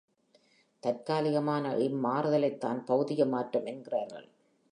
[0.83, 4.27] தற்காலிகமான இம் மாறுதலைத்தான் பெளதிக மாற்றம் என்கிறார்கள்.